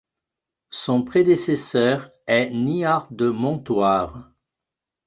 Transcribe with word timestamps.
Son 0.71 1.03
prédécesseur 1.03 2.09
est 2.25 2.49
Nihard 2.49 3.11
de 3.11 3.29
Montoire. 3.29 4.31